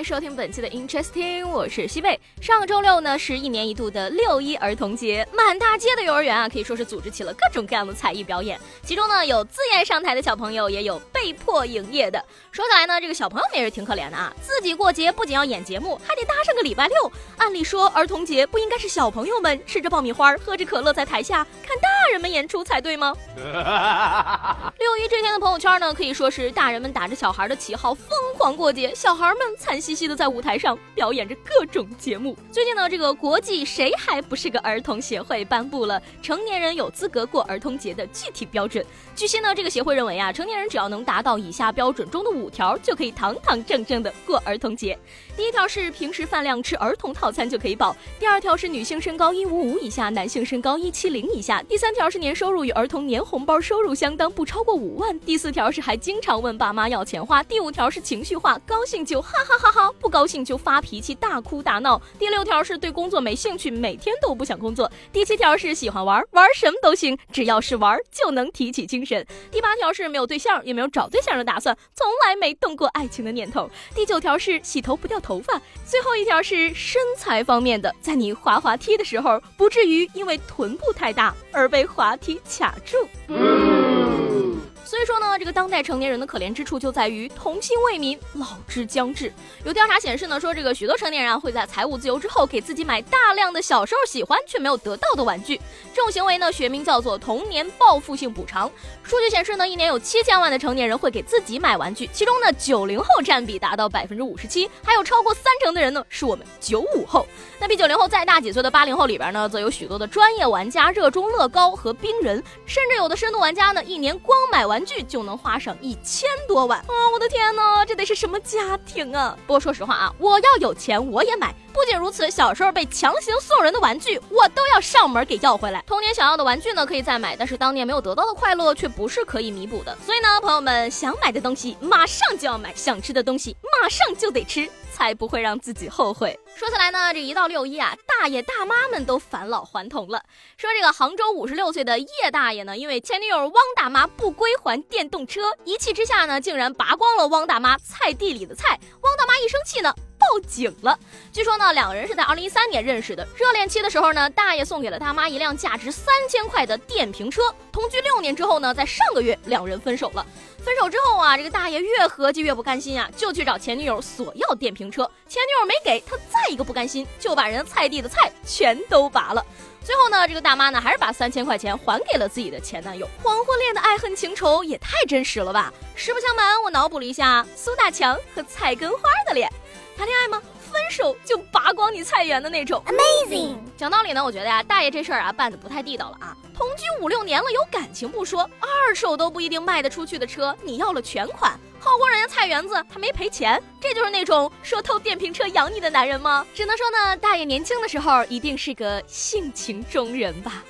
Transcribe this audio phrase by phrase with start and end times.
[0.00, 2.18] 迎收听本期的 Interesting，我是西贝。
[2.40, 8.58] 上个周六呢，是一年一度的六一儿童节，满大街的幼儿园啊，可以说是组织起了各种各样的才艺表演。
[8.82, 12.24] 其中呢，有自愿上台的小朋友，也有被迫营业的。
[12.50, 17.12] 说起来呢，这个小朋友们也是挺可怜的啊，自己过节不仅要演节目，还得搭上个礼拜六。
[17.36, 23.14] 按理说，儿童节不应该是小朋友们吃着爆米花，喝着可乐在台下看大人们演出才对吗？
[24.78, 28.08] 六一这天的朋友圈呢，可以说是大人们打着小孩的旗号疯
[28.38, 29.50] 狂过节，小孩们。
[29.58, 32.36] 惨兮兮的在舞台上表演着各种节目。
[32.50, 38.84] 最近呢，这个国际谁还不是个儿童协会颁布了成年人有资格过儿童节的具体标准。
[39.14, 44.98] 据悉呢，这个协会认为啊，成年人只要能达到以下标准中的五条，就可以堂堂正正的过儿童节。
[45.36, 59.30] 第一条是平时饭量吃儿童套餐就可以保；第二条是女性身高一五五以下，男性身高一七零以下；第三条是年收入与儿童年红包收入相当，不超过五万；第四条是还经常问爸妈要钱花；第五条是情绪化，高兴就哈。
[59.50, 59.90] 哈哈哈！
[60.00, 62.00] 不高兴就发脾气，大哭大闹。
[62.18, 64.90] 第六条是对工作没兴趣，每天都不想工作。
[65.12, 69.26] 第七条是喜欢玩，玩什么都行，只要是玩就能提起精神。
[69.50, 73.70] 第八条是没有对象，也没有找对象的打算，从来没动过爱情的念头。
[73.94, 75.60] 第九条是洗头不掉头发。
[75.84, 84.49] 最后一条是身材方面的，在你滑滑梯的时候，不至于因为臀部太大而被滑梯卡住。
[84.84, 89.32] 所以说呢，这个当代成年人的可怜之处就在于童心未泯，老之将至。
[89.64, 95.60] 有调查显示呢，说这个许多成年人啊会在财务自由之后给自己买大量的小时候喜欢却没有得到的玩具。
[95.94, 98.68] 这种行为呢，学名叫做童年报复性补偿。
[99.04, 107.26] 数据显示呢，一年有七千万的成年人会给自己买玩具，其中呢，九零后占比达到百分之五十七，还有超过三成的人呢是我们九五后。
[107.60, 114.79] 那比九零后再大几岁的八零后里边呢，则有许多的专业玩家热衷乐高和冰人，甚至有的深度玩家呢，一年光买玩。
[114.80, 116.88] 玩具就能花上一千多万啊！
[117.12, 119.36] 我的天哪，这得是什么家庭啊？
[119.46, 121.54] 不过说实话啊，我要有钱我也买。
[121.70, 125.84] 不仅如此，小时候被强行送人的玩具，我都要上门给要回来。
[125.86, 129.94] 童年想要的玩具呢，可以再买，但是当年没有得到的快乐却不是可以弥补的。
[130.06, 134.66] 所以呢，朋友们想买的东西马上就要买，想吃的东西马上就得吃。
[134.92, 136.38] 才不会让自己后悔。
[136.60, 140.22] 说起来呢，这一到六一啊，大爷大妈们都返老还童了。
[140.58, 148.78] 说这个杭州五十六岁的叶大爷呢，因为前女友汪大妈不归还电动车，一气之下呢，竟然拔光了汪大妈菜地里的菜。
[149.00, 149.90] 汪大妈一生气呢。
[150.20, 150.96] 报警了。
[151.32, 153.26] 据说呢，两个人是在二零一三年认识的。
[153.34, 157.40] 热恋期的时候呢，大爷送给了大妈一辆价值三千块的电瓶车。
[157.72, 160.24] 同居六年之后呢，在上个月两人分手了。
[160.58, 165.10] 分手之后啊，这个大爷越合计越不甘心啊，就去找前女友索要电瓶车。
[165.26, 169.44] 前女友没给他，再一个不甘心，就把人家菜地的菜全都拔了。
[169.82, 173.08] 最后呢，这个大妈呢，还是把三千块钱还给了自己的前男友。
[173.22, 175.72] 黄昏恋的爱恨情仇也太真实了吧！
[175.94, 179.50] 实不相瞒，我脑补了一下苏大强和菜根花的脸。
[179.96, 180.40] 谈恋爱吗？
[180.70, 182.82] 分手就拔光你菜园的那种。
[182.86, 183.56] Amazing。
[183.76, 186.36] 讲道理呢，我觉得呀，大爷这事儿啊办的不太地道了啊。
[186.54, 191.58] 同居五六年了，有感情不说，二手都不一定卖得出去的车，你要了全款。
[191.80, 196.46] 好过人家菜园子，还没赔钱，这就是那种说偷电瓶车养你的男人吗？
[196.54, 200.62] 只能说呢，大爷年轻的时候一定是个性情中人吧。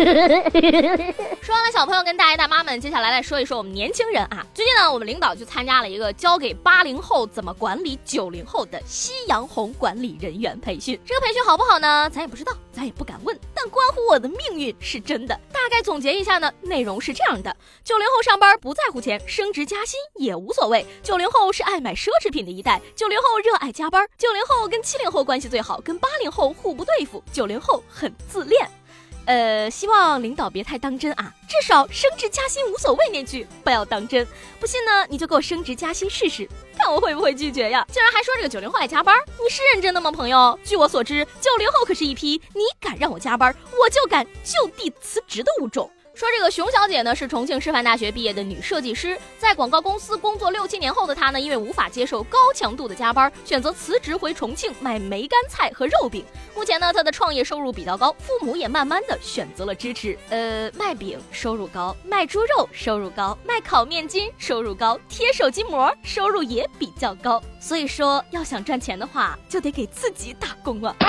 [1.43, 4.47] 说完了小朋友跟大爷大妈们，接下来来说一说我们年轻人啊。
[4.55, 10.99] 最近呢，我们领导去参加了一个教给八零后怎么管理九零后的夕阳红管理人员培训。
[11.05, 12.09] 这个培训好不好呢？
[12.11, 13.37] 咱也不知道，咱也不敢问。
[13.53, 15.39] 但关乎我的命运是真的。
[15.61, 17.55] 大概总结一下呢，内容是这样的：
[17.85, 20.87] 九零后上班不在乎钱，升职加薪也无所谓。
[21.03, 28.80] 九零后是爱买奢侈品的一代，九零后热爱加班，九零后跟七零后关系最好，跟八零后互不对付，九零后很自恋。
[29.27, 34.27] 呃，希望领导别太当真啊，至少升职加薪无所谓那句不要当真。
[34.59, 37.87] 不信呢，你就给我升职加薪试试，看我会不会拒绝呀？
[37.93, 40.59] 竟然还说这个九零后爱加班，你是认真的吗，朋友？
[40.65, 45.91] 据我所知，九零后可是一批你敢让我加班，我就敢就地辞职的物种。
[46.21, 56.23] 说这个熊小姐呢是重庆师范大学毕业的女设计师，在广告公司工作六七年后的她呢，因为无法接受高强度的加班，选择辞职回重庆卖梅干菜和肉饼。
[56.55, 60.15] 目前呢，她的创业收入比较高，父母也慢慢的选择了支持。
[60.29, 67.43] 呃，卖饼收入高，卖猪肉收入高，卖烤面筋收入高，贴手机膜收入也比较高。
[67.59, 70.95] 所以说，要想赚钱的话，就得给自己打工啊。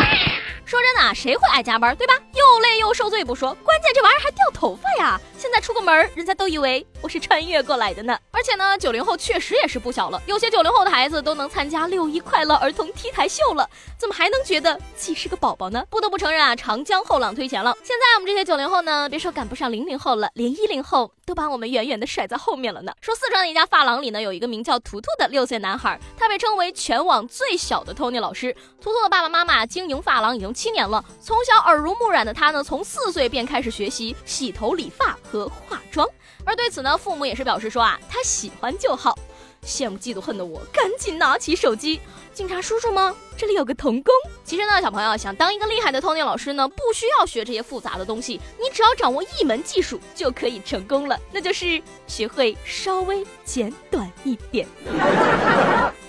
[0.63, 2.13] 说真的啊，谁会爱加班，对吧？
[2.33, 5.00] 又累又受罪不说，关键这玩意儿还掉头发呀。
[5.37, 8.17] 现在出个门，人家都以为我是穿越过来的呢。
[8.31, 15.85] 而且呢，九零后确实也是不小了，有些九零后的孩子都能参加六一快乐儿童 T 台秀了，怎么还能觉得自己是个宝宝呢？
[15.89, 17.75] 不得不承认啊，长江后浪推前浪。
[17.83, 22.93] 现在我们这些九零后呢，别说赶不上零零后了，连一零后都把我们远远的甩在后面了呢。
[23.01, 28.55] 说四川的一家发廊里呢，有一个名叫图图的六岁男孩，他被称为全网最小的 Tony 老师。
[28.81, 36.07] 图图的爸爸妈妈经营发廊已经七年了，从小耳濡目染的他呢，从四岁便开始学习洗头、理发和化妆。
[36.43, 39.17] 而对此呢，父母也是表示说啊，他喜欢就好。
[39.63, 42.01] 羡慕嫉妒恨的我，赶紧拿起手机，
[42.33, 43.15] 警察叔叔吗？
[43.41, 44.13] 这里有个童工。
[44.43, 54.67] 其实呢，小朋友想当一个厉害的 Tony 老师呢，不需要学这些复杂的东西，你只要掌握一门技术就可以成功了，那就是学会稍微简短一点。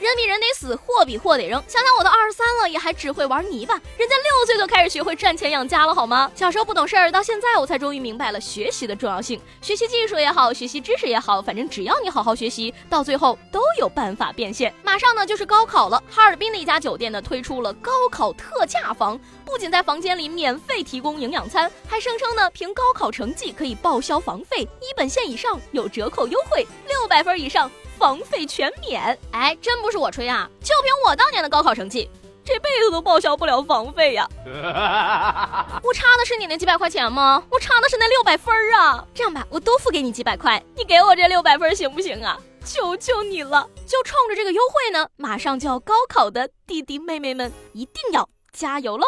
[0.03, 1.63] 人比人得死，货比货得扔。
[1.67, 6.31] 想想我都二十三了，也还只会玩泥巴，人家六岁就开始学会赚钱养家了，好吗？
[6.35, 9.41] 小时候不懂事儿，到现在我才终于明白了学习的重要性。
[9.63, 14.75] 学习技术也好，学习知识也好，反正只要你好好学习，到最后都有办法变现。
[14.83, 27.71] 马上呢就是高考了，哈尔滨的一家酒店呢推出了高考特价房，不仅在房间里免费提供营养餐，还声称呢凭高考成绩可以报销房费，一本线以上有折扣优惠，六百分以上。
[27.99, 30.51] 房费全免，哎，真不是我吹啊！
[30.61, 32.11] 就凭我当年的高考成绩，
[32.45, 34.29] 这辈子都报销不了房费呀！
[35.85, 37.45] 我差的是你那几百块钱吗？
[37.49, 39.07] 我差的是那六百分啊！
[39.15, 42.37] 这样吧，我多付给你几百块，你给我这六百分行不行啊？
[42.65, 43.69] 求求你了！
[43.87, 49.05] 就冲着这个优惠呢，马上就要高考的弟弟妹妹们，一定要加油喽！